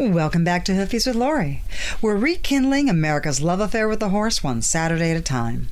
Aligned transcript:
Welcome 0.00 0.44
back 0.44 0.64
to 0.64 0.72
Hoofies 0.72 1.06
with 1.06 1.14
Lori. 1.14 1.62
We're 2.00 2.16
rekindling 2.16 2.88
America's 2.88 3.42
love 3.42 3.60
affair 3.60 3.86
with 3.86 4.00
the 4.00 4.08
horse 4.08 4.42
one 4.42 4.62
Saturday 4.62 5.10
at 5.10 5.18
a 5.18 5.20
time. 5.20 5.68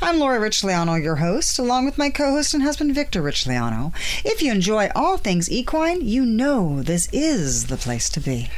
I'm 0.00 0.20
Lori 0.20 0.38
Richliano, 0.38 1.02
your 1.02 1.16
host, 1.16 1.58
along 1.58 1.84
with 1.84 1.98
my 1.98 2.08
co 2.08 2.30
host 2.30 2.54
and 2.54 2.62
husband 2.62 2.94
Victor 2.94 3.20
Richliano. 3.20 3.92
If 4.24 4.42
you 4.42 4.52
enjoy 4.52 4.90
all 4.94 5.16
things 5.16 5.50
equine, 5.50 6.02
you 6.02 6.24
know 6.24 6.82
this 6.82 7.08
is 7.12 7.66
the 7.66 7.76
place 7.76 8.08
to 8.10 8.20
be. 8.20 8.48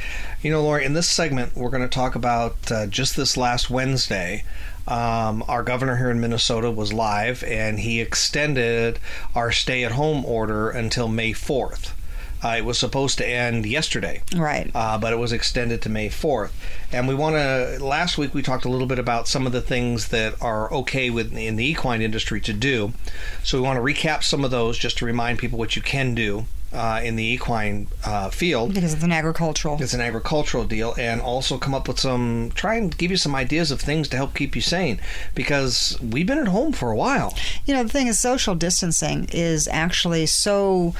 You 0.43 0.51
know, 0.51 0.61
Lori, 0.61 0.85
in 0.85 0.93
this 0.93 1.09
segment, 1.09 1.55
we're 1.55 1.71
going 1.71 1.81
to 1.81 1.89
talk 1.89 2.13
about 2.13 2.71
uh, 2.71 2.85
just 2.85 3.15
this 3.15 3.35
last 3.35 3.71
Wednesday. 3.71 4.43
Um, 4.87 5.43
our 5.47 5.63
governor 5.63 5.97
here 5.97 6.11
in 6.11 6.21
Minnesota 6.21 6.69
was 6.69 6.93
live 6.93 7.43
and 7.43 7.79
he 7.79 8.01
extended 8.01 8.99
our 9.33 9.51
stay 9.51 9.83
at 9.83 9.93
home 9.93 10.23
order 10.25 10.69
until 10.69 11.07
May 11.07 11.33
4th. 11.33 11.93
Uh, 12.43 12.55
it 12.57 12.65
was 12.65 12.77
supposed 12.77 13.17
to 13.17 13.27
end 13.27 13.65
yesterday, 13.65 14.21
Right. 14.35 14.69
uh, 14.75 14.97
but 14.97 15.11
it 15.13 15.17
was 15.17 15.31
extended 15.31 15.81
to 15.81 15.89
May 15.89 16.09
4th. 16.09 16.51
And 16.91 17.07
we 17.07 17.15
want 17.15 17.35
to. 17.35 17.83
Last 17.83 18.17
week 18.17 18.33
we 18.33 18.41
talked 18.41 18.63
a 18.65 18.69
little 18.69 18.87
bit 18.87 18.99
about 18.99 19.27
some 19.27 19.45
of 19.47 19.51
the 19.53 19.61
things 19.61 20.09
that 20.09 20.35
are 20.41 20.71
okay 20.73 21.09
with 21.09 21.35
in 21.35 21.55
the 21.55 21.65
equine 21.65 22.01
industry 22.01 22.39
to 22.41 22.53
do. 22.53 22.93
So 23.43 23.57
we 23.57 23.63
want 23.63 23.77
to 23.77 23.81
recap 23.81 24.23
some 24.23 24.43
of 24.45 24.51
those 24.51 24.77
just 24.77 24.97
to 24.99 25.05
remind 25.05 25.39
people 25.39 25.57
what 25.57 25.75
you 25.75 25.81
can 25.81 26.13
do 26.13 26.45
uh, 26.73 27.01
in 27.03 27.15
the 27.15 27.23
equine 27.23 27.87
uh, 28.05 28.29
field. 28.29 28.73
Because 28.73 28.93
it's 28.93 29.03
an 29.03 29.11
agricultural. 29.11 29.81
It's 29.81 29.93
an 29.93 30.01
agricultural 30.01 30.65
deal, 30.65 30.93
and 30.99 31.21
also 31.21 31.57
come 31.57 31.73
up 31.73 31.87
with 31.87 31.99
some, 31.99 32.51
try 32.55 32.75
and 32.75 32.95
give 32.97 33.09
you 33.09 33.17
some 33.17 33.33
ideas 33.35 33.71
of 33.71 33.79
things 33.81 34.07
to 34.09 34.17
help 34.17 34.35
keep 34.35 34.55
you 34.55 34.61
sane 34.61 34.99
because 35.33 35.97
we've 36.01 36.27
been 36.27 36.39
at 36.39 36.49
home 36.49 36.71
for 36.73 36.91
a 36.91 36.95
while. 36.95 37.33
You 37.65 37.73
know, 37.73 37.83
the 37.83 37.89
thing 37.89 38.07
is, 38.07 38.19
social 38.19 38.53
distancing 38.53 39.27
is 39.31 39.67
actually 39.69 40.25
so 40.27 40.93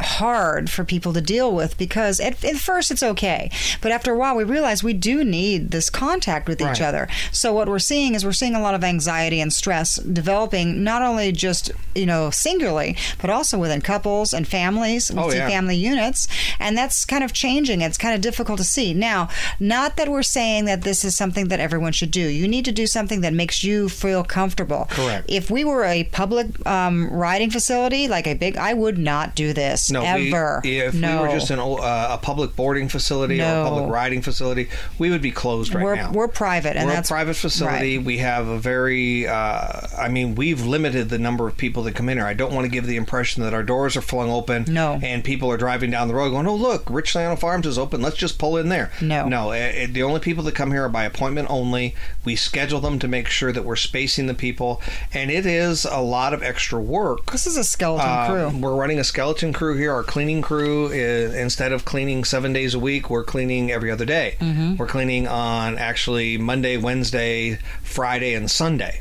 hard 0.00 0.70
for 0.70 0.84
people 0.84 1.12
to 1.12 1.20
deal 1.20 1.52
with 1.54 1.76
because 1.78 2.20
at, 2.20 2.42
at 2.44 2.56
first 2.56 2.90
it's 2.90 3.02
okay 3.02 3.50
but 3.80 3.92
after 3.92 4.12
a 4.12 4.18
while 4.18 4.34
we 4.36 4.44
realize 4.44 4.82
we 4.82 4.92
do 4.92 5.24
need 5.24 5.70
this 5.70 5.90
contact 5.90 6.48
with 6.48 6.60
each 6.60 6.80
other. 6.80 7.08
So 7.32 7.52
what 7.52 7.68
we're 7.68 7.78
seeing 7.78 8.14
is 8.14 8.24
we're 8.24 8.32
seeing 8.32 8.54
a 8.54 8.60
lot 8.60 8.74
of 8.74 8.82
anxiety 8.84 9.40
and 9.40 9.52
stress 9.52 9.96
developing 9.96 10.82
not 10.84 11.02
only 11.02 11.32
just 11.32 11.70
you 11.94 12.06
know 12.06 12.30
singularly 12.30 12.96
but 13.20 13.30
also 13.30 13.58
within 13.58 13.80
couples 13.80 14.32
and 14.32 14.46
families 14.48 15.10
we 15.12 15.18
Oh, 15.20 15.30
see 15.30 15.36
yeah. 15.36 15.48
family 15.48 15.76
units 15.76 16.26
and 16.58 16.76
that's 16.76 17.04
kind 17.04 17.22
of 17.24 17.32
changing. 17.32 17.80
It's 17.80 17.98
kind 17.98 18.14
of 18.14 18.20
difficult 18.20 18.58
to 18.58 18.64
see. 18.64 18.92
Now 18.94 19.28
not 19.60 19.96
that 19.96 20.08
we're 20.08 20.22
saying 20.22 20.64
that 20.66 20.82
this 20.82 21.04
is 21.04 21.14
something 21.16 21.48
that 21.48 21.60
everyone 21.60 21.92
should 21.92 22.10
do. 22.10 22.20
You 22.26 22.48
need 22.48 22.64
to 22.66 22.72
do 22.72 22.86
something 22.86 23.20
that 23.22 23.32
makes 23.32 23.62
you 23.64 23.88
feel 23.88 24.24
comfortable. 24.24 24.86
Correct. 24.90 25.26
if 25.28 25.50
we 25.50 25.64
were 25.64 25.84
a 25.84 26.04
public 26.04 26.46
um, 26.66 27.10
riding 27.10 27.50
facility 27.50 28.08
like 28.08 28.26
a 28.26 28.34
big 28.34 28.56
i 28.56 28.72
would 28.74 28.98
not 28.98 29.34
do 29.34 29.52
this 29.52 29.83
No, 29.90 30.00
we- 30.14 30.32
ever 30.32 30.60
if 30.64 30.94
no. 30.94 31.22
we 31.22 31.28
were 31.28 31.34
just 31.34 31.50
an, 31.50 31.58
uh, 31.58 32.08
a 32.10 32.18
public 32.20 32.56
boarding 32.56 32.88
facility 32.88 33.40
or 33.40 33.44
a 33.44 33.64
public 33.64 33.90
riding 33.90 34.22
facility, 34.22 34.68
we 34.98 35.10
would 35.10 35.22
be 35.22 35.30
closed 35.30 35.74
right 35.74 35.84
we're, 35.84 35.96
now. 35.96 36.12
we're 36.12 36.28
private 36.28 36.76
and 36.76 36.86
We're 36.88 36.94
that's 36.94 37.10
a 37.10 37.14
private 37.14 37.34
facility. 37.36 37.98
We 37.98 38.18
have 38.18 38.48
a 38.48 38.58
very, 38.58 39.26
uh, 39.26 39.80
I 39.98 40.08
mean, 40.08 40.34
we've 40.34 40.64
limited 40.64 41.08
the 41.08 41.18
number 41.18 41.46
of 41.48 41.56
people 41.56 41.82
that 41.84 41.94
come 41.94 42.08
in 42.08 42.18
here. 42.18 42.26
I 42.26 42.34
don't 42.34 42.52
want 42.52 42.64
to 42.64 42.70
give 42.70 42.86
the 42.86 42.96
impression 42.96 43.42
that 43.42 43.54
our 43.54 43.62
doors 43.62 43.96
are 43.96 44.00
flung 44.02 44.30
open 44.30 44.64
No. 44.68 44.98
and 45.02 45.22
people 45.24 45.50
are 45.50 45.56
driving 45.56 45.90
down 45.90 46.08
the 46.08 46.14
road 46.14 46.30
going, 46.30 46.46
oh, 46.46 46.54
look, 46.56 46.84
Richland 46.88 47.38
Farms 47.38 47.66
is 47.66 47.78
open. 47.78 48.02
Let's 48.02 48.16
just 48.16 48.38
pull 48.38 48.56
in 48.56 48.68
there. 48.68 48.90
No. 49.00 49.28
No, 49.28 49.50
eh, 49.50 49.72
eh, 49.74 49.86
the 49.90 50.02
only 50.02 50.20
people 50.20 50.44
that 50.44 50.54
come 50.54 50.70
here 50.70 50.84
are 50.84 50.88
by 50.88 51.04
appointment 51.04 51.48
only. 51.50 51.94
We 52.24 52.36
schedule 52.36 52.80
them 52.80 52.98
to 53.00 53.08
make 53.08 53.28
sure 53.28 53.52
that 53.52 53.64
we're 53.64 53.76
spacing 53.76 54.26
the 54.26 54.34
people. 54.34 54.80
And 55.12 55.30
it 55.30 55.46
is 55.46 55.84
a 55.84 56.00
lot 56.00 56.32
of 56.34 56.42
extra 56.42 56.80
work. 56.80 57.30
this 57.32 57.46
is 57.46 57.56
a 57.56 57.64
skeleton 57.64 58.08
Uh, 58.08 58.26
crew 58.26 58.58
We're 58.58 58.74
running 58.74 58.98
a 58.98 59.04
skeleton 59.04 59.52
crew 59.52 59.73
here. 59.76 59.92
Our 59.92 60.02
cleaning 60.02 60.42
crew 60.42 60.88
is 60.88 61.34
instead 61.34 61.72
of 61.72 61.84
cleaning 61.84 62.24
seven 62.24 62.52
days 62.52 62.74
a 62.74 62.78
week, 62.78 63.10
we're 63.10 63.24
cleaning 63.24 63.70
every 63.70 63.90
other 63.90 64.04
day. 64.04 64.36
Mm-hmm. 64.40 64.76
We're 64.76 64.86
cleaning 64.86 65.26
on 65.26 65.78
actually 65.78 66.38
Monday, 66.38 66.76
Wednesday, 66.76 67.58
Friday, 67.82 68.34
and 68.34 68.50
Sunday. 68.50 69.00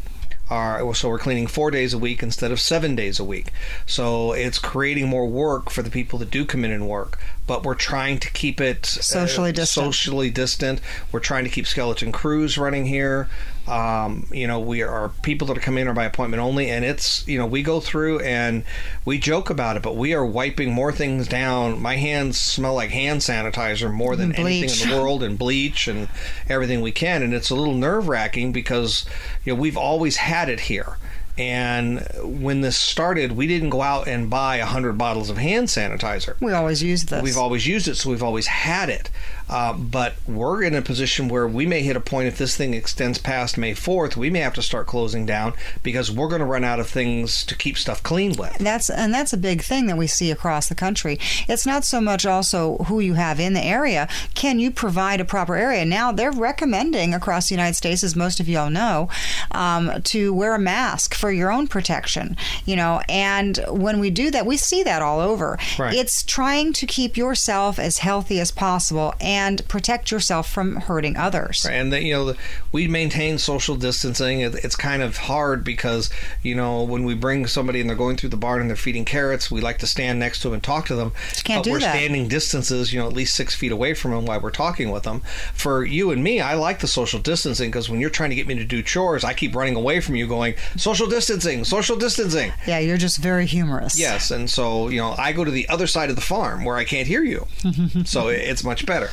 Our, 0.49 0.93
so 0.93 1.09
we're 1.09 1.19
cleaning 1.19 1.47
four 1.47 1.71
days 1.71 1.93
a 1.93 1.97
week 1.97 2.21
instead 2.21 2.51
of 2.51 2.59
seven 2.59 2.95
days 2.95 3.19
a 3.19 3.23
week. 3.23 3.47
So 3.85 4.33
it's 4.33 4.59
creating 4.59 5.07
more 5.07 5.25
work 5.25 5.69
for 5.69 5.81
the 5.81 5.89
people 5.89 6.19
that 6.19 6.29
do 6.29 6.45
come 6.45 6.65
in 6.65 6.71
and 6.71 6.87
work. 6.87 7.17
But 7.47 7.63
we're 7.63 7.75
trying 7.75 8.19
to 8.19 8.29
keep 8.29 8.61
it 8.61 8.85
uh, 8.85 9.01
Socially 9.01 9.51
distant. 9.51 9.85
Socially 9.85 10.29
distant. 10.29 10.81
We're 11.11 11.21
trying 11.21 11.45
to 11.45 11.49
keep 11.49 11.65
skeleton 11.65 12.11
crews 12.11 12.57
running 12.57 12.85
here. 12.85 13.29
Um, 13.67 14.27
you 14.31 14.45
know, 14.45 14.59
we 14.59 14.81
are 14.81 15.09
people 15.21 15.47
that 15.47 15.57
are 15.57 15.61
coming 15.61 15.83
in 15.83 15.87
are 15.87 15.93
by 15.93 16.03
appointment 16.03 16.41
only, 16.41 16.69
and 16.69 16.83
it's 16.83 17.25
you 17.27 17.37
know 17.37 17.45
we 17.45 17.63
go 17.63 17.79
through 17.79 18.19
and 18.19 18.65
we 19.05 19.17
joke 19.17 19.49
about 19.49 19.77
it, 19.77 19.83
but 19.83 19.95
we 19.95 20.13
are 20.13 20.25
wiping 20.25 20.73
more 20.73 20.91
things 20.91 21.27
down. 21.27 21.81
My 21.81 21.95
hands 21.95 22.37
smell 22.39 22.73
like 22.75 22.89
hand 22.89 23.21
sanitizer 23.21 23.91
more 23.91 24.17
than 24.17 24.33
anything 24.35 24.69
in 24.69 24.89
the 24.89 24.95
world, 25.01 25.23
and 25.23 25.39
bleach 25.39 25.87
and 25.87 26.09
everything 26.49 26.81
we 26.81 26.91
can, 26.91 27.23
and 27.23 27.33
it's 27.33 27.49
a 27.49 27.55
little 27.55 27.75
nerve 27.75 28.09
wracking 28.09 28.51
because 28.51 29.05
you 29.45 29.53
know 29.53 29.59
we've 29.59 29.77
always 29.77 30.17
had 30.17 30.49
it 30.49 30.61
here. 30.61 30.97
And 31.37 32.07
when 32.21 32.61
this 32.61 32.77
started, 32.77 33.31
we 33.31 33.47
didn't 33.47 33.69
go 33.69 33.81
out 33.81 34.07
and 34.07 34.29
buy 34.29 34.57
a 34.57 34.65
hundred 34.65 34.97
bottles 34.97 35.29
of 35.29 35.37
hand 35.37 35.67
sanitizer. 35.67 36.39
we 36.39 36.51
always 36.51 36.83
use 36.83 37.05
this 37.05 37.23
We've 37.23 37.37
always 37.37 37.65
used 37.65 37.87
it, 37.87 37.95
so 37.95 38.09
we've 38.09 38.23
always 38.23 38.47
had 38.47 38.89
it. 38.89 39.09
Uh, 39.49 39.73
but 39.73 40.13
we're 40.27 40.63
in 40.63 40.73
a 40.73 40.81
position 40.81 41.27
where 41.27 41.47
we 41.47 41.65
may 41.65 41.81
hit 41.81 41.95
a 41.95 41.99
point 41.99 42.27
if 42.27 42.37
this 42.37 42.55
thing 42.55 42.73
extends 42.73 43.17
past 43.17 43.57
May 43.57 43.73
4th, 43.73 44.15
we 44.15 44.29
may 44.29 44.39
have 44.39 44.53
to 44.53 44.61
start 44.61 44.87
closing 44.87 45.25
down 45.25 45.53
because 45.81 46.09
we're 46.09 46.29
going 46.29 46.39
to 46.39 46.45
run 46.45 46.63
out 46.63 46.79
of 46.79 46.87
things 46.87 47.43
to 47.45 47.55
keep 47.55 47.77
stuff 47.77 48.01
clean 48.01 48.35
with. 48.37 48.57
that's 48.59 48.89
and 48.89 49.13
that's 49.13 49.33
a 49.33 49.37
big 49.37 49.61
thing 49.61 49.87
that 49.87 49.97
we 49.97 50.07
see 50.07 50.31
across 50.31 50.69
the 50.69 50.75
country. 50.75 51.19
It's 51.47 51.65
not 51.65 51.83
so 51.83 51.99
much 51.99 52.25
also 52.25 52.77
who 52.85 52.99
you 52.99 53.13
have 53.15 53.39
in 53.39 53.53
the 53.53 53.63
area. 53.63 54.07
Can 54.33 54.59
you 54.59 54.71
provide 54.71 55.19
a 55.19 55.25
proper 55.25 55.55
area? 55.55 55.83
Now 55.85 56.11
they're 56.11 56.31
recommending 56.31 57.13
across 57.13 57.49
the 57.49 57.55
United 57.55 57.75
States, 57.75 58.03
as 58.03 58.15
most 58.15 58.39
of 58.39 58.47
you 58.47 58.57
all 58.57 58.69
know, 58.69 59.09
um, 59.51 60.01
to 60.03 60.33
wear 60.33 60.55
a 60.55 60.59
mask 60.59 61.13
for 61.23 61.31
your 61.31 61.49
own 61.53 61.67
protection. 61.67 62.35
You 62.65 62.75
know, 62.75 63.01
and 63.07 63.57
when 63.69 64.01
we 64.01 64.09
do 64.09 64.29
that, 64.31 64.45
we 64.45 64.57
see 64.57 64.83
that 64.83 65.01
all 65.01 65.21
over. 65.21 65.57
Right. 65.79 65.93
It's 65.95 66.21
trying 66.21 66.73
to 66.73 66.85
keep 66.85 67.15
yourself 67.15 67.79
as 67.79 67.99
healthy 67.99 68.41
as 68.41 68.51
possible 68.51 69.13
and 69.21 69.65
protect 69.69 70.11
yourself 70.11 70.49
from 70.51 70.75
hurting 70.75 71.15
others. 71.15 71.65
And 71.65 71.93
that 71.93 72.03
you 72.03 72.11
know, 72.13 72.25
the- 72.25 72.37
we 72.73 72.89
maintain 72.89 73.37
social 73.37 73.77
distancing. 73.77 74.41
It- 74.41 74.55
It's 74.65 74.75
kind 74.75 75.01
of 75.01 75.15
hard 75.15 75.63
because 75.63 76.09
you 76.41 76.55
know 76.55 76.83
when 76.83 77.05
we 77.05 77.13
bring 77.15 77.47
somebody 77.47 77.79
and 77.79 77.89
they're 77.89 77.95
going 78.05 78.17
through 78.17 78.29
the 78.31 78.43
barn 78.45 78.59
and 78.59 78.69
they're 78.69 78.75
feeding 78.75 79.05
carrots, 79.05 79.49
we 79.49 79.61
like 79.61 79.77
to 79.79 79.87
stand 79.87 80.19
next 80.19 80.39
to 80.41 80.49
them 80.49 80.55
and 80.55 80.63
talk 80.63 80.87
to 80.87 80.95
them. 80.95 81.13
can't 81.45 81.59
but 81.59 81.63
do 81.63 81.71
we're 81.71 81.79
that. 81.79 81.95
standing 81.95 82.27
distances, 82.27 82.91
you 82.91 82.99
know, 82.99 83.07
at 83.07 83.13
least 83.13 83.33
six 83.33 83.55
feet 83.55 83.71
away 83.71 83.93
from 83.93 84.11
them 84.11 84.25
while 84.25 84.41
we're 84.41 84.51
talking 84.51 84.91
with 84.91 85.03
them. 85.03 85.21
For 85.53 85.85
you 85.85 86.11
and 86.11 86.21
me, 86.21 86.41
I 86.41 86.55
like 86.55 86.79
the 86.79 86.87
social 86.87 87.19
distancing 87.21 87.69
because 87.71 87.89
when 87.89 88.01
you're 88.01 88.09
trying 88.09 88.31
to 88.31 88.35
get 88.35 88.45
me 88.47 88.55
to 88.55 88.65
do 88.65 88.81
chores, 88.83 89.23
I 89.23 89.33
keep 89.33 89.55
running 89.55 89.75
away 89.77 90.01
from 90.01 90.15
you, 90.17 90.27
going 90.27 90.55
social 90.75 91.07
distancing, 91.13 91.63
social 91.63 91.95
distancing. 91.97 92.51
Yeah, 92.65 92.79
you're 92.79 92.97
just 92.97 93.17
very 93.19 93.45
humorous. 93.45 93.99
Yes, 93.99 94.31
and 94.31 94.49
so 94.49 94.89
you 94.89 94.99
know, 94.99 95.13
I 95.17 95.31
go 95.33 95.43
to 95.43 95.51
the 95.51 95.69
other 95.69 95.87
side 95.87 96.09
of 96.09 96.15
the 96.15 96.21
farm 96.21 96.65
where 96.65 96.75
I 96.75 96.85
can't 96.85 97.07
hear 97.07 97.23
you, 97.23 97.47
so 98.05 98.29
it's 98.29 98.63
much 98.63 98.85
better, 98.85 99.09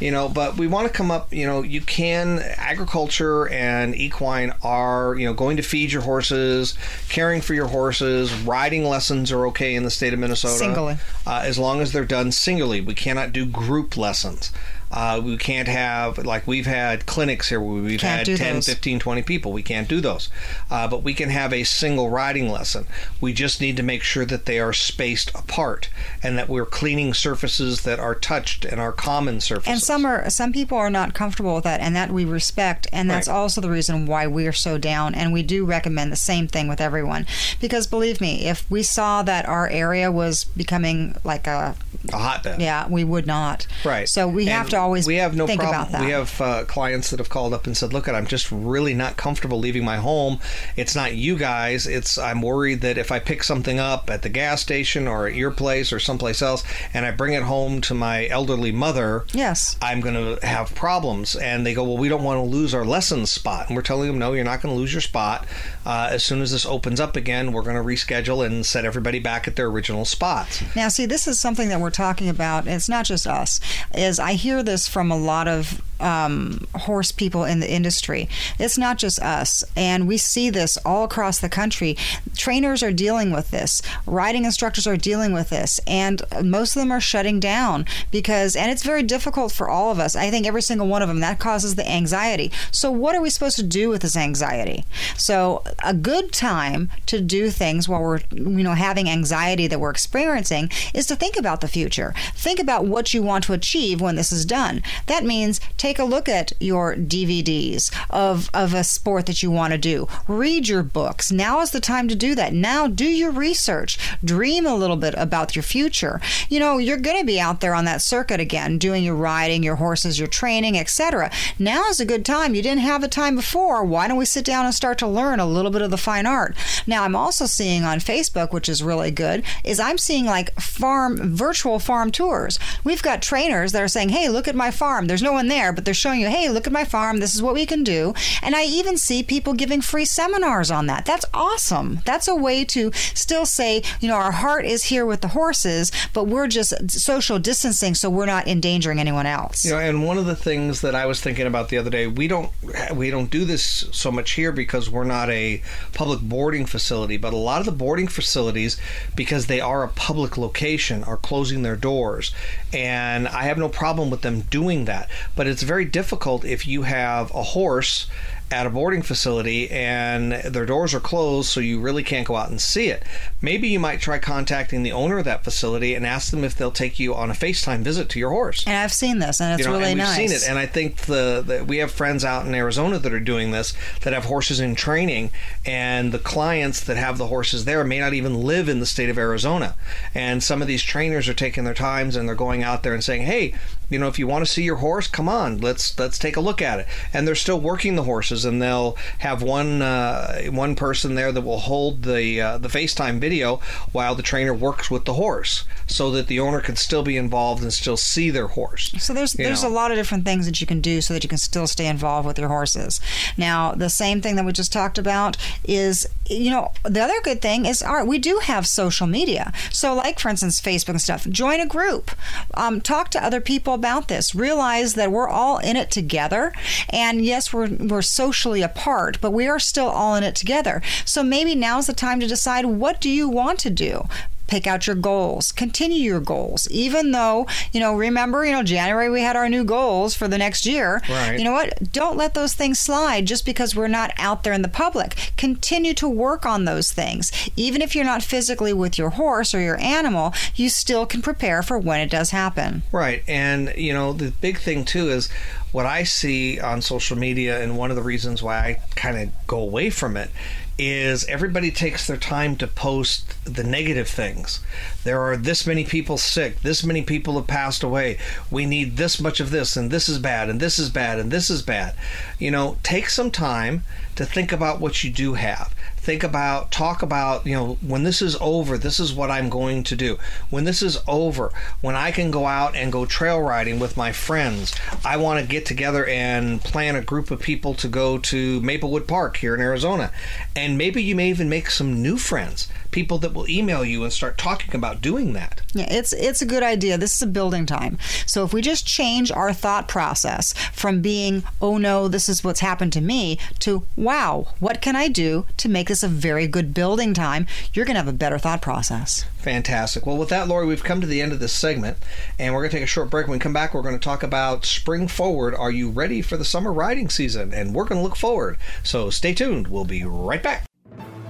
you 0.00 0.10
know. 0.10 0.28
But 0.28 0.56
we 0.56 0.66
want 0.66 0.86
to 0.86 0.92
come 0.92 1.10
up, 1.10 1.32
you 1.32 1.46
know, 1.46 1.62
you 1.62 1.80
can 1.80 2.38
agriculture 2.56 3.48
and 3.48 3.94
equine 3.96 4.52
are, 4.62 5.14
you 5.16 5.26
know, 5.26 5.34
going 5.34 5.56
to 5.56 5.62
feed 5.62 5.92
your 5.92 6.02
horses, 6.02 6.74
caring 7.08 7.40
for 7.40 7.54
your 7.54 7.68
horses, 7.68 8.32
riding 8.42 8.84
lessons 8.84 9.32
are 9.32 9.46
okay 9.48 9.74
in 9.74 9.82
the 9.82 9.90
state 9.90 10.12
of 10.12 10.18
Minnesota, 10.18 10.58
Singly. 10.58 10.96
uh, 11.26 11.42
as 11.44 11.58
long 11.58 11.80
as 11.80 11.92
they're 11.92 12.04
done 12.04 12.30
singly. 12.32 12.80
We 12.80 12.94
cannot 12.94 13.32
do 13.32 13.44
group 13.46 13.96
lessons. 13.96 14.52
Uh, 14.92 15.20
we 15.24 15.36
can't 15.38 15.68
have 15.68 16.18
like 16.18 16.46
we've 16.46 16.66
had 16.66 17.06
clinics 17.06 17.48
here 17.48 17.60
where 17.60 17.82
we've 17.82 17.98
Can't 17.98 18.18
had 18.18 18.26
do 18.26 18.36
10 18.36 18.54
those. 18.56 18.66
15 18.68 18.98
20 18.98 19.22
people 19.22 19.50
we 19.52 19.62
can't 19.62 19.88
do 19.88 20.00
those 20.02 20.28
uh, 20.70 20.86
but 20.86 21.02
we 21.02 21.14
can 21.14 21.30
have 21.30 21.52
a 21.52 21.64
single 21.64 22.10
riding 22.10 22.48
lesson 22.50 22.86
we 23.20 23.32
just 23.32 23.60
need 23.60 23.76
to 23.78 23.82
make 23.82 24.02
sure 24.02 24.26
that 24.26 24.44
they 24.44 24.60
are 24.60 24.72
spaced 24.74 25.30
apart 25.34 25.88
and 26.22 26.36
that 26.36 26.48
we're 26.48 26.66
cleaning 26.66 27.14
surfaces 27.14 27.82
that 27.82 27.98
are 27.98 28.14
touched 28.14 28.64
and 28.66 28.80
are 28.80 28.92
common 28.92 29.40
surfaces 29.40 29.72
And 29.72 29.80
some 29.80 30.04
are 30.04 30.28
some 30.28 30.52
people 30.52 30.76
are 30.76 30.90
not 30.90 31.14
comfortable 31.14 31.54
with 31.54 31.64
that, 31.64 31.80
and 31.80 31.96
that 31.96 32.10
we 32.10 32.24
respect, 32.26 32.86
and 32.92 33.08
that's 33.10 33.28
Right. 33.28 33.34
also 33.34 33.60
the 33.62 33.70
reason 33.70 34.04
why 34.06 34.26
we're 34.26 34.52
so 34.52 34.76
down. 34.78 35.14
And 35.14 35.32
we 35.32 35.42
do 35.42 35.64
recommend 35.64 36.12
the 36.12 36.16
same 36.16 36.48
thing 36.48 36.68
with 36.68 36.80
everyone, 36.80 37.26
because 37.60 37.86
believe 37.86 38.20
me, 38.20 38.44
if 38.46 38.70
we 38.70 38.82
saw 38.82 39.22
that 39.22 39.46
our 39.48 39.68
area 39.68 40.10
was 40.12 40.44
becoming 40.44 41.14
like 41.24 41.46
a 41.46 41.74
a 42.12 42.16
hotbed 42.16 42.60
yeah, 42.60 42.88
we 42.88 43.04
would 43.04 43.26
not. 43.26 43.66
Right. 43.84 44.08
So 44.08 44.26
we 44.26 44.46
have 44.46 44.68
to 44.70 44.76
always 44.82 45.06
we 45.06 45.16
have 45.16 45.34
no 45.34 45.46
think 45.46 45.60
problem. 45.60 45.80
about 45.80 45.92
that. 45.92 46.04
We 46.04 46.10
have 46.10 46.40
uh, 46.40 46.64
clients 46.64 47.10
that 47.10 47.18
have 47.18 47.28
called 47.28 47.54
up 47.54 47.66
and 47.66 47.76
said, 47.76 47.92
"Look, 47.92 48.08
I'm 48.08 48.26
just 48.26 48.50
really 48.52 48.94
not 48.94 49.16
comfortable 49.16 49.58
leaving 49.58 49.84
my 49.84 49.96
home. 49.96 50.40
It's 50.76 50.94
not 50.94 51.14
you 51.14 51.38
guys. 51.38 51.86
It's 51.86 52.18
I'm 52.18 52.42
worried 52.42 52.80
that 52.82 52.98
if 52.98 53.10
I 53.10 53.18
pick 53.18 53.42
something 53.42 53.78
up 53.78 54.10
at 54.10 54.22
the 54.22 54.28
gas 54.28 54.60
station 54.60 55.08
or 55.08 55.26
at 55.26 55.34
your 55.34 55.50
place 55.50 55.92
or 55.92 55.98
someplace 55.98 56.42
else, 56.42 56.64
and 56.92 57.06
I 57.06 57.10
bring 57.10 57.32
it 57.32 57.42
home 57.42 57.80
to 57.82 57.94
my 57.94 58.26
elderly 58.28 58.72
mother, 58.72 59.24
yes, 59.32 59.76
I'm 59.80 60.00
going 60.00 60.14
to 60.14 60.46
have 60.46 60.74
problems." 60.74 61.36
And 61.36 61.64
they 61.64 61.74
go, 61.74 61.84
"Well, 61.84 61.98
we 61.98 62.08
don't 62.08 62.24
want 62.24 62.38
to 62.38 62.50
lose 62.50 62.74
our 62.74 62.84
lessons 62.84 63.30
spot." 63.30 63.68
And 63.68 63.76
we're 63.76 63.82
telling 63.82 64.08
them, 64.08 64.18
"No, 64.18 64.32
you're 64.32 64.44
not 64.44 64.60
going 64.60 64.74
to 64.74 64.78
lose 64.78 64.92
your 64.92 65.00
spot. 65.00 65.46
Uh, 65.86 66.08
as 66.10 66.24
soon 66.24 66.40
as 66.42 66.52
this 66.52 66.66
opens 66.66 67.00
up 67.00 67.16
again, 67.16 67.52
we're 67.52 67.62
going 67.62 67.76
to 67.76 67.82
reschedule 67.82 68.44
and 68.44 68.64
set 68.64 68.84
everybody 68.84 69.18
back 69.18 69.46
at 69.48 69.56
their 69.56 69.66
original 69.66 70.04
spots." 70.04 70.62
Now, 70.76 70.88
see, 70.88 71.06
this 71.06 71.26
is 71.26 71.38
something 71.38 71.68
that 71.68 71.80
we're 71.80 71.90
talking 71.90 72.28
about. 72.28 72.66
It's 72.66 72.88
not 72.88 73.04
just 73.04 73.26
us. 73.26 73.60
Is 73.94 74.18
I 74.18 74.32
hear 74.32 74.62
this 74.62 74.71
from 74.88 75.10
a 75.10 75.16
lot 75.16 75.48
of 75.48 75.80
um, 76.02 76.66
horse 76.74 77.12
people 77.12 77.44
in 77.44 77.60
the 77.60 77.70
industry. 77.70 78.28
It's 78.58 78.76
not 78.76 78.98
just 78.98 79.20
us, 79.20 79.64
and 79.76 80.06
we 80.06 80.18
see 80.18 80.50
this 80.50 80.76
all 80.78 81.04
across 81.04 81.38
the 81.38 81.48
country. 81.48 81.96
Trainers 82.36 82.82
are 82.82 82.92
dealing 82.92 83.30
with 83.30 83.50
this. 83.50 83.82
Riding 84.06 84.44
instructors 84.44 84.86
are 84.86 84.96
dealing 84.96 85.32
with 85.32 85.50
this, 85.50 85.80
and 85.86 86.22
most 86.42 86.76
of 86.76 86.82
them 86.82 86.92
are 86.92 87.00
shutting 87.00 87.40
down 87.40 87.86
because, 88.10 88.56
and 88.56 88.70
it's 88.70 88.82
very 88.82 89.02
difficult 89.02 89.52
for 89.52 89.68
all 89.68 89.90
of 89.90 89.98
us. 89.98 90.16
I 90.16 90.30
think 90.30 90.46
every 90.46 90.62
single 90.62 90.88
one 90.88 91.02
of 91.02 91.08
them 91.08 91.20
that 91.20 91.38
causes 91.38 91.74
the 91.74 91.88
anxiety. 91.88 92.50
So, 92.70 92.90
what 92.90 93.14
are 93.14 93.22
we 93.22 93.30
supposed 93.30 93.56
to 93.56 93.62
do 93.62 93.88
with 93.88 94.02
this 94.02 94.16
anxiety? 94.16 94.84
So, 95.16 95.64
a 95.82 95.94
good 95.94 96.32
time 96.32 96.90
to 97.06 97.20
do 97.20 97.50
things 97.50 97.88
while 97.88 98.02
we're, 98.02 98.20
you 98.32 98.62
know, 98.62 98.74
having 98.74 99.08
anxiety 99.08 99.66
that 99.66 99.80
we're 99.80 99.90
experiencing 99.90 100.70
is 100.94 101.06
to 101.06 101.16
think 101.16 101.36
about 101.36 101.60
the 101.60 101.68
future. 101.68 102.14
Think 102.34 102.58
about 102.58 102.84
what 102.86 103.14
you 103.14 103.22
want 103.22 103.44
to 103.44 103.52
achieve 103.52 104.00
when 104.00 104.16
this 104.16 104.32
is 104.32 104.44
done. 104.44 104.82
That 105.06 105.24
means 105.24 105.60
take 105.76 105.91
a 105.98 106.04
look 106.04 106.28
at 106.28 106.52
your 106.60 106.94
DVDs 106.94 107.94
of, 108.10 108.50
of 108.54 108.74
a 108.74 108.84
sport 108.84 109.26
that 109.26 109.42
you 109.42 109.50
want 109.50 109.72
to 109.72 109.78
do. 109.78 110.08
Read 110.28 110.68
your 110.68 110.82
books. 110.82 111.32
Now 111.32 111.60
is 111.60 111.70
the 111.70 111.80
time 111.80 112.08
to 112.08 112.14
do 112.14 112.34
that. 112.34 112.52
Now 112.52 112.86
do 112.86 113.04
your 113.04 113.30
research. 113.30 113.98
Dream 114.24 114.66
a 114.66 114.74
little 114.74 114.96
bit 114.96 115.14
about 115.16 115.56
your 115.56 115.62
future. 115.62 116.20
You 116.48 116.60
know, 116.60 116.78
you're 116.78 116.96
going 116.96 117.18
to 117.18 117.26
be 117.26 117.40
out 117.40 117.60
there 117.60 117.74
on 117.74 117.84
that 117.86 118.02
circuit 118.02 118.40
again, 118.40 118.78
doing 118.78 119.04
your 119.04 119.14
riding, 119.14 119.62
your 119.62 119.76
horses, 119.76 120.18
your 120.18 120.28
training, 120.28 120.78
etc. 120.78 121.30
Now 121.58 121.88
is 121.88 122.00
a 122.00 122.06
good 122.06 122.24
time. 122.24 122.54
You 122.54 122.62
didn't 122.62 122.82
have 122.82 123.02
a 123.02 123.08
time 123.08 123.36
before. 123.36 123.84
Why 123.84 124.08
don't 124.08 124.18
we 124.18 124.24
sit 124.24 124.44
down 124.44 124.64
and 124.64 124.74
start 124.74 124.98
to 124.98 125.06
learn 125.06 125.40
a 125.40 125.46
little 125.46 125.70
bit 125.70 125.82
of 125.82 125.90
the 125.90 125.96
fine 125.96 126.26
art? 126.26 126.56
Now, 126.86 127.04
I'm 127.04 127.16
also 127.16 127.46
seeing 127.46 127.84
on 127.84 127.98
Facebook, 127.98 128.52
which 128.52 128.68
is 128.68 128.82
really 128.82 129.10
good, 129.10 129.44
is 129.64 129.80
I'm 129.80 129.98
seeing 129.98 130.24
like 130.24 130.54
farm 130.60 131.34
virtual 131.34 131.78
farm 131.78 132.10
tours. 132.10 132.58
We've 132.84 133.02
got 133.02 133.22
trainers 133.22 133.72
that 133.72 133.82
are 133.82 133.88
saying, 133.88 134.10
"Hey, 134.10 134.28
look 134.28 134.48
at 134.48 134.54
my 134.54 134.70
farm. 134.70 135.06
There's 135.06 135.22
no 135.22 135.32
one 135.32 135.48
there, 135.48 135.72
but 135.72 135.81
they're 135.84 135.94
showing 135.94 136.20
you, 136.20 136.28
"Hey, 136.28 136.48
look 136.48 136.66
at 136.66 136.72
my 136.72 136.84
farm. 136.84 137.18
This 137.18 137.34
is 137.34 137.42
what 137.42 137.54
we 137.54 137.66
can 137.66 137.82
do." 137.84 138.14
And 138.42 138.54
I 138.54 138.64
even 138.64 138.96
see 138.96 139.22
people 139.22 139.54
giving 139.54 139.80
free 139.80 140.04
seminars 140.04 140.70
on 140.70 140.86
that. 140.86 141.04
That's 141.06 141.24
awesome. 141.34 142.00
That's 142.04 142.28
a 142.28 142.34
way 142.34 142.64
to 142.66 142.90
still 143.14 143.46
say, 143.46 143.82
you 144.00 144.08
know, 144.08 144.16
our 144.16 144.32
heart 144.32 144.64
is 144.64 144.84
here 144.84 145.06
with 145.06 145.20
the 145.20 145.28
horses, 145.28 145.92
but 146.12 146.24
we're 146.24 146.48
just 146.48 146.90
social 146.90 147.38
distancing 147.38 147.94
so 147.94 148.10
we're 148.10 148.26
not 148.26 148.46
endangering 148.46 148.98
anyone 148.98 149.26
else. 149.26 149.64
You 149.64 149.72
know, 149.72 149.78
and 149.78 150.06
one 150.06 150.18
of 150.18 150.26
the 150.26 150.36
things 150.36 150.80
that 150.82 150.94
I 150.94 151.06
was 151.06 151.20
thinking 151.20 151.46
about 151.46 151.68
the 151.68 151.78
other 151.78 151.90
day, 151.90 152.06
we 152.06 152.28
don't 152.28 152.50
we 152.94 153.10
don't 153.10 153.30
do 153.30 153.44
this 153.44 153.86
so 153.92 154.10
much 154.10 154.32
here 154.32 154.52
because 154.52 154.90
we're 154.90 155.04
not 155.04 155.30
a 155.30 155.62
public 155.92 156.20
boarding 156.20 156.66
facility, 156.66 157.16
but 157.16 157.32
a 157.32 157.36
lot 157.36 157.60
of 157.60 157.66
the 157.66 157.72
boarding 157.72 158.08
facilities 158.08 158.76
because 159.16 159.46
they 159.46 159.60
are 159.60 159.82
a 159.82 159.88
public 159.88 160.36
location 160.36 161.02
are 161.04 161.16
closing 161.16 161.62
their 161.62 161.76
doors. 161.76 162.32
And 162.72 163.28
I 163.28 163.44
have 163.44 163.58
no 163.58 163.68
problem 163.68 164.10
with 164.10 164.22
them 164.22 164.42
doing 164.42 164.84
that, 164.86 165.08
but 165.36 165.46
it's 165.46 165.62
very 165.62 165.71
difficult 165.80 166.44
if 166.44 166.66
you 166.66 166.82
have 166.82 167.30
a 167.34 167.42
horse 167.42 168.06
at 168.50 168.66
a 168.66 168.70
boarding 168.70 169.00
facility 169.00 169.70
and 169.70 170.32
their 170.32 170.66
doors 170.66 170.92
are 170.92 171.00
closed, 171.00 171.48
so 171.48 171.58
you 171.58 171.80
really 171.80 172.02
can't 172.02 172.26
go 172.26 172.36
out 172.36 172.50
and 172.50 172.60
see 172.60 172.88
it. 172.88 173.02
Maybe 173.40 173.68
you 173.68 173.80
might 173.80 173.98
try 174.00 174.18
contacting 174.18 174.82
the 174.82 174.92
owner 174.92 175.16
of 175.18 175.24
that 175.24 175.42
facility 175.42 175.94
and 175.94 176.06
ask 176.06 176.30
them 176.30 176.44
if 176.44 176.54
they'll 176.54 176.70
take 176.70 177.00
you 177.00 177.14
on 177.14 177.30
a 177.30 177.34
FaceTime 177.34 177.80
visit 177.80 178.10
to 178.10 178.18
your 178.18 178.28
horse. 178.28 178.64
And 178.66 178.76
I've 178.76 178.92
seen 178.92 179.20
this, 179.20 179.40
and 179.40 179.54
it's 179.54 179.60
You 179.66 179.72
know, 179.72 179.78
really 179.78 179.92
and 179.92 180.00
we've 180.00 180.06
nice. 180.06 180.16
seen 180.16 180.32
it, 180.32 180.46
and 180.46 180.58
I 180.58 180.66
think 180.66 180.96
the, 181.06 181.42
the 181.44 181.64
we 181.64 181.78
have 181.78 181.90
friends 181.90 182.26
out 182.26 182.44
in 182.46 182.54
Arizona 182.54 182.98
that 182.98 183.12
are 183.14 183.20
doing 183.20 183.52
this 183.52 183.72
that 184.02 184.12
have 184.12 184.26
horses 184.26 184.60
in 184.60 184.74
training, 184.74 185.30
and 185.64 186.12
the 186.12 186.18
clients 186.18 186.82
that 186.84 186.98
have 186.98 187.16
the 187.16 187.28
horses 187.28 187.64
there 187.64 187.84
may 187.84 188.00
not 188.00 188.12
even 188.12 188.34
live 188.42 188.68
in 188.68 188.80
the 188.80 188.86
state 188.86 189.08
of 189.08 189.16
Arizona, 189.16 189.76
and 190.14 190.42
some 190.42 190.60
of 190.60 190.68
these 190.68 190.82
trainers 190.82 191.26
are 191.26 191.32
taking 191.34 191.64
their 191.64 191.72
times 191.72 192.16
and 192.16 192.28
they're 192.28 192.34
going 192.36 192.62
out 192.62 192.82
there 192.82 192.92
and 192.92 193.02
saying, 193.02 193.22
"Hey, 193.22 193.54
you 193.92 193.98
know, 193.98 194.08
if 194.08 194.18
you 194.18 194.26
want 194.26 194.44
to 194.44 194.50
see 194.50 194.62
your 194.62 194.76
horse, 194.76 195.06
come 195.06 195.28
on, 195.28 195.58
let's 195.58 195.98
let's 195.98 196.18
take 196.18 196.36
a 196.36 196.40
look 196.40 196.62
at 196.62 196.80
it." 196.80 196.86
And 197.12 197.26
they're 197.26 197.34
still 197.34 197.60
working 197.60 197.96
the 197.96 198.04
horses, 198.04 198.44
and 198.44 198.60
they'll 198.60 198.96
have 199.18 199.42
one 199.42 199.82
uh, 199.82 200.42
one 200.50 200.74
person 200.74 201.14
there 201.14 201.32
that 201.32 201.42
will 201.42 201.58
hold 201.60 202.02
the 202.02 202.40
uh, 202.40 202.58
the 202.58 202.68
FaceTime 202.68 203.18
video 203.18 203.56
while 203.92 204.14
the 204.14 204.22
trainer 204.22 204.54
works 204.54 204.90
with 204.90 205.04
the 205.04 205.14
horse, 205.14 205.64
so 205.86 206.10
that 206.12 206.26
the 206.26 206.40
owner 206.40 206.60
can 206.60 206.76
still 206.76 207.02
be 207.02 207.16
involved 207.16 207.62
and 207.62 207.72
still 207.72 207.96
see 207.96 208.30
their 208.30 208.48
horse. 208.48 208.92
So 208.98 209.12
there's 209.12 209.32
there's 209.32 209.62
know. 209.62 209.68
a 209.68 209.70
lot 209.70 209.90
of 209.90 209.96
different 209.96 210.24
things 210.24 210.46
that 210.46 210.60
you 210.60 210.66
can 210.66 210.80
do 210.80 211.00
so 211.00 211.14
that 211.14 211.22
you 211.22 211.28
can 211.28 211.38
still 211.38 211.66
stay 211.66 211.86
involved 211.86 212.26
with 212.26 212.38
your 212.38 212.48
horses. 212.48 213.00
Now, 213.36 213.72
the 213.72 213.90
same 213.90 214.20
thing 214.20 214.36
that 214.36 214.44
we 214.44 214.52
just 214.52 214.72
talked 214.72 214.98
about 214.98 215.36
is 215.64 216.08
you 216.28 216.50
know 216.50 216.72
the 216.84 217.00
other 217.00 217.20
good 217.22 217.42
thing 217.42 217.66
is 217.66 217.82
all 217.82 217.94
right 217.94 218.06
we 218.06 218.18
do 218.18 218.38
have 218.42 218.66
social 218.66 219.06
media 219.06 219.52
so 219.70 219.94
like 219.94 220.18
for 220.18 220.28
instance 220.28 220.60
facebook 220.60 220.90
and 220.90 221.00
stuff 221.00 221.28
join 221.28 221.60
a 221.60 221.66
group 221.66 222.12
um, 222.54 222.80
talk 222.80 223.10
to 223.10 223.22
other 223.22 223.40
people 223.40 223.76
about 223.82 224.06
this. 224.06 224.32
Realize 224.34 224.94
that 224.94 225.10
we're 225.10 225.28
all 225.28 225.58
in 225.58 225.76
it 225.76 225.90
together. 225.90 226.52
And 226.88 227.24
yes 227.24 227.52
we're, 227.52 227.68
we're 227.68 228.02
socially 228.02 228.62
apart 228.62 229.18
but 229.20 229.32
we 229.32 229.48
are 229.48 229.58
still 229.58 229.88
all 229.88 230.14
in 230.14 230.22
it 230.22 230.36
together. 230.36 230.82
So 231.04 231.22
maybe 231.22 231.54
now's 231.54 231.86
the 231.86 231.92
time 231.92 232.20
to 232.20 232.26
decide 232.26 232.64
what 232.66 233.00
do 233.00 233.10
you 233.10 233.28
want 233.28 233.58
to 233.60 233.70
do 233.70 234.06
pick 234.52 234.66
out 234.66 234.86
your 234.86 234.96
goals. 234.96 235.50
Continue 235.50 236.02
your 236.02 236.20
goals. 236.20 236.68
Even 236.70 237.12
though 237.12 237.46
you 237.72 237.80
know 237.80 237.94
remember 237.94 238.44
you 238.44 238.52
know 238.52 238.62
january 238.62 239.08
we 239.08 239.22
had 239.22 239.34
our 239.34 239.48
new 239.48 239.64
goals 239.64 240.14
for 240.14 240.28
the 240.28 240.36
next 240.36 240.66
year. 240.66 241.00
Right. 241.08 241.38
you 241.38 241.44
know 241.44 241.52
what? 241.52 241.90
Don't 241.90 242.18
let 242.18 242.34
those 242.34 242.52
things 242.52 242.78
slide 242.78 243.26
just 243.26 243.46
because 243.46 243.74
we're 243.74 243.88
not 243.88 244.12
out 244.18 244.44
there 244.44 244.52
in 244.52 244.60
the 244.60 244.68
public. 244.68 245.32
Continue 245.38 245.94
to 245.94 246.06
work 246.08 246.44
on 246.44 246.66
those 246.66 246.92
things. 246.92 247.32
Even 247.56 247.80
if 247.80 247.94
you're 247.94 248.04
not 248.04 248.22
physically 248.22 248.74
with 248.74 248.98
your 248.98 249.10
horse 249.10 249.54
or 249.54 249.60
your 249.60 249.80
animal 249.80 250.34
you 250.54 250.68
still 250.68 251.06
can 251.06 251.22
prepare 251.22 251.62
for 251.62 251.78
when 251.78 252.00
it 252.00 252.10
does 252.10 252.30
happen. 252.30 252.82
Right. 252.92 253.22
And, 253.26 253.72
you 253.76 253.92
know, 253.92 254.12
the 254.12 254.32
big 254.32 254.58
thing, 254.58 254.84
too, 254.84 255.08
is 255.08 255.30
what 255.70 255.86
I 255.86 256.02
see 256.02 256.60
on 256.60 256.82
social 256.82 257.16
media, 257.16 257.62
and 257.62 257.78
one 257.78 257.90
of 257.90 257.96
the 257.96 258.02
reasons 258.02 258.42
why 258.42 258.58
I 258.58 258.80
kind 258.94 259.16
of 259.16 259.46
go 259.46 259.58
away 259.58 259.90
from 259.90 260.16
it 260.16 260.30
is 260.78 261.24
everybody 261.26 261.70
takes 261.70 262.06
their 262.06 262.16
time 262.16 262.56
to 262.56 262.66
post 262.66 263.34
the 263.44 263.64
negative 263.64 264.08
things. 264.08 264.60
There 265.04 265.20
are 265.20 265.36
this 265.36 265.66
many 265.66 265.84
people 265.84 266.16
sick, 266.18 266.60
this 266.60 266.82
many 266.82 267.02
people 267.02 267.34
have 267.34 267.46
passed 267.46 267.82
away. 267.82 268.18
We 268.50 268.66
need 268.66 268.96
this 268.96 269.20
much 269.20 269.40
of 269.40 269.50
this, 269.50 269.76
and 269.76 269.90
this 269.90 270.08
is 270.08 270.18
bad, 270.18 270.48
and 270.48 270.60
this 270.60 270.78
is 270.78 270.90
bad, 270.90 271.18
and 271.18 271.30
this 271.30 271.50
is 271.50 271.62
bad. 271.62 271.94
You 272.38 272.50
know, 272.50 272.78
take 272.82 273.08
some 273.08 273.30
time 273.30 273.84
to 274.16 274.24
think 274.24 274.52
about 274.52 274.80
what 274.80 275.04
you 275.04 275.10
do 275.10 275.34
have. 275.34 275.74
Think 276.02 276.24
about, 276.24 276.72
talk 276.72 277.00
about, 277.00 277.46
you 277.46 277.54
know, 277.54 277.74
when 277.80 278.02
this 278.02 278.20
is 278.20 278.36
over, 278.40 278.76
this 278.76 278.98
is 278.98 279.14
what 279.14 279.30
I'm 279.30 279.48
going 279.48 279.84
to 279.84 279.94
do. 279.94 280.18
When 280.50 280.64
this 280.64 280.82
is 280.82 280.98
over, 281.06 281.52
when 281.80 281.94
I 281.94 282.10
can 282.10 282.32
go 282.32 282.46
out 282.46 282.74
and 282.74 282.90
go 282.90 283.06
trail 283.06 283.40
riding 283.40 283.78
with 283.78 283.96
my 283.96 284.10
friends, 284.10 284.74
I 285.04 285.16
want 285.16 285.40
to 285.40 285.46
get 285.46 285.64
together 285.64 286.04
and 286.04 286.60
plan 286.60 286.96
a 286.96 287.02
group 287.02 287.30
of 287.30 287.38
people 287.38 287.74
to 287.74 287.86
go 287.86 288.18
to 288.18 288.60
Maplewood 288.62 289.06
Park 289.06 289.36
here 289.36 289.54
in 289.54 289.60
Arizona. 289.60 290.10
And 290.56 290.76
maybe 290.76 291.00
you 291.00 291.14
may 291.14 291.30
even 291.30 291.48
make 291.48 291.70
some 291.70 292.02
new 292.02 292.16
friends, 292.16 292.68
people 292.92 293.18
that 293.18 293.34
will 293.34 293.48
email 293.48 293.84
you 293.84 294.04
and 294.04 294.12
start 294.12 294.38
talking 294.38 294.74
about 294.74 295.00
doing 295.00 295.32
that. 295.32 295.62
Yeah, 295.72 295.90
it's 295.90 296.12
it's 296.12 296.42
a 296.42 296.46
good 296.46 296.62
idea. 296.62 296.96
This 296.98 297.16
is 297.16 297.22
a 297.22 297.26
building 297.26 297.66
time. 297.66 297.98
So 298.26 298.44
if 298.44 298.52
we 298.52 298.62
just 298.62 298.86
change 298.86 299.32
our 299.32 299.52
thought 299.52 299.88
process 299.88 300.52
from 300.72 301.00
being, 301.00 301.42
"Oh 301.60 301.78
no, 301.78 302.06
this 302.06 302.28
is 302.28 302.44
what's 302.44 302.60
happened 302.60 302.92
to 302.92 303.00
me," 303.00 303.38
to 303.60 303.84
"Wow, 303.96 304.48
what 304.60 304.80
can 304.80 304.94
I 304.94 305.08
do 305.08 305.46
to 305.56 305.68
make 305.68 305.88
this 305.88 306.02
a 306.02 306.08
very 306.08 306.46
good 306.46 306.72
building 306.74 307.14
time?" 307.14 307.46
You're 307.72 307.86
going 307.86 307.94
to 307.94 308.00
have 308.00 308.08
a 308.08 308.12
better 308.12 308.38
thought 308.38 308.62
process. 308.62 309.24
Fantastic. 309.38 310.06
Well, 310.06 310.18
with 310.18 310.28
that, 310.28 310.46
Lori, 310.46 310.66
we've 310.66 310.84
come 310.84 311.00
to 311.00 311.06
the 311.06 311.20
end 311.20 311.32
of 311.32 311.40
this 311.40 311.52
segment, 311.52 311.96
and 312.38 312.54
we're 312.54 312.60
going 312.60 312.70
to 312.70 312.76
take 312.76 312.84
a 312.84 312.86
short 312.86 313.10
break. 313.10 313.26
When 313.26 313.36
we 313.36 313.40
come 313.40 313.52
back, 313.52 313.74
we're 313.74 313.82
going 313.82 313.98
to 313.98 314.04
talk 314.04 314.22
about 314.22 314.64
spring 314.64 315.08
forward. 315.08 315.54
Are 315.54 315.70
you 315.70 315.90
ready 315.90 316.22
for 316.22 316.36
the 316.36 316.44
summer 316.44 316.72
riding 316.72 317.08
season? 317.08 317.52
And 317.52 317.74
we're 317.74 317.84
going 317.84 317.98
to 317.98 318.04
look 318.04 318.16
forward. 318.16 318.58
So 318.82 319.10
stay 319.10 319.34
tuned. 319.34 319.68
We'll 319.68 319.84
be 319.84 320.04
right 320.04 320.42
back. 320.42 320.64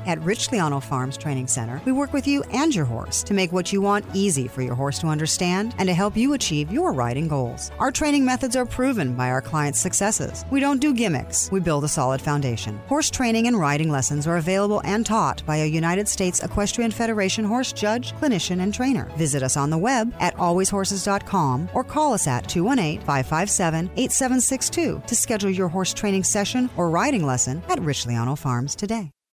At 0.04 0.18
Richliano 0.18 0.82
Farms 0.82 1.16
Training 1.16 1.46
Center, 1.46 1.80
we 1.84 1.92
work 1.92 2.12
with 2.12 2.26
you 2.26 2.42
and 2.52 2.74
your 2.74 2.84
horse 2.84 3.22
to 3.22 3.34
make 3.34 3.52
what 3.52 3.72
you 3.72 3.80
want 3.80 4.04
easy 4.14 4.48
for 4.48 4.60
your 4.60 4.74
horse 4.74 4.98
to 4.98 5.06
understand 5.06 5.74
and 5.78 5.88
to 5.88 5.94
help 5.94 6.16
you 6.16 6.32
achieve 6.32 6.72
your 6.72 6.92
riding 6.92 7.28
goals. 7.28 7.70
Our 7.78 7.92
training 7.92 8.24
methods 8.24 8.56
are 8.56 8.66
proven 8.66 9.14
by 9.14 9.30
our 9.30 9.40
clients' 9.40 9.78
successes. 9.78 10.44
We 10.50 10.58
don't 10.58 10.80
do 10.80 10.92
gimmicks, 10.92 11.50
we 11.52 11.60
build 11.60 11.84
a 11.84 11.88
solid 11.88 12.20
foundation. 12.20 12.78
Horse 12.88 13.10
training 13.10 13.46
and 13.46 13.58
riding 13.58 13.90
lessons 13.90 14.26
are 14.26 14.38
available 14.38 14.82
and 14.84 15.06
taught 15.06 15.46
by 15.46 15.58
a 15.58 15.66
United 15.66 16.08
States 16.08 16.42
Equestrian 16.42 16.90
Federation 16.90 17.44
horse 17.44 17.72
judge, 17.72 18.12
clinician, 18.14 18.60
and 18.60 18.74
trainer. 18.74 19.08
Visit 19.16 19.44
us 19.44 19.56
on 19.56 19.70
the 19.70 19.78
web 19.78 20.12
at 20.18 20.34
alwayshorses.com 20.36 21.68
or 21.74 21.84
call 21.84 22.12
us 22.12 22.26
at 22.26 22.48
218 22.48 23.00
557 23.06 23.90
8762 23.96 25.02
to 25.06 25.14
schedule 25.14 25.50
your 25.50 25.68
horse 25.68 25.94
training 25.94 26.24
session 26.24 26.68
or 26.76 26.90
riding 26.90 27.24
lesson 27.24 27.62
at 27.68 27.78
Richliano 27.78 28.36
Farms 28.36 28.74
today. 28.74 29.12